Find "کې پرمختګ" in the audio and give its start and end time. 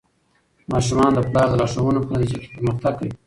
2.41-2.93